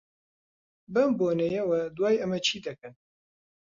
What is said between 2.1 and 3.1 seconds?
ئەمە چی دەکەن؟